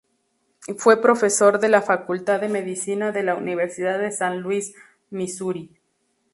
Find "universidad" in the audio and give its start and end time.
3.35-3.99